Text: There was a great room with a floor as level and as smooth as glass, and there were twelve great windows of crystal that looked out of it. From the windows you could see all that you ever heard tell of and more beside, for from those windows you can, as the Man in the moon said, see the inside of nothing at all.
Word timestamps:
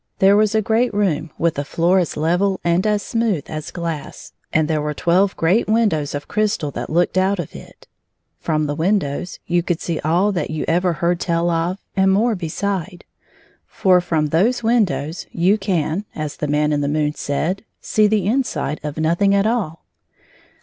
There 0.17 0.35
was 0.35 0.55
a 0.55 0.63
great 0.63 0.91
room 0.95 1.29
with 1.37 1.59
a 1.59 1.63
floor 1.63 1.99
as 1.99 2.17
level 2.17 2.59
and 2.63 2.87
as 2.87 3.03
smooth 3.03 3.43
as 3.47 3.69
glass, 3.69 4.33
and 4.51 4.67
there 4.67 4.81
were 4.81 4.95
twelve 4.95 5.37
great 5.37 5.67
windows 5.67 6.15
of 6.15 6.27
crystal 6.27 6.71
that 6.71 6.89
looked 6.89 7.19
out 7.19 7.37
of 7.37 7.55
it. 7.55 7.87
From 8.39 8.65
the 8.65 8.73
windows 8.73 9.37
you 9.45 9.61
could 9.61 9.79
see 9.79 9.99
all 9.99 10.31
that 10.31 10.49
you 10.49 10.65
ever 10.67 10.93
heard 10.93 11.19
tell 11.19 11.51
of 11.51 11.77
and 11.95 12.11
more 12.11 12.33
beside, 12.33 13.05
for 13.67 14.01
from 14.01 14.29
those 14.29 14.63
windows 14.63 15.27
you 15.31 15.59
can, 15.59 16.05
as 16.15 16.37
the 16.37 16.47
Man 16.47 16.73
in 16.73 16.81
the 16.81 16.87
moon 16.87 17.13
said, 17.13 17.63
see 17.79 18.07
the 18.07 18.25
inside 18.25 18.79
of 18.81 18.97
nothing 18.97 19.35
at 19.35 19.45
all. 19.45 19.85